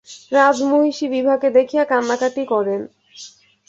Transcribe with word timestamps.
রাজমহিষী 0.31 1.05
বিভাকে 1.07 1.47
দেখিয়া 1.57 1.83
কান্নাকাটি 1.85 2.43
করেন। 2.45 2.81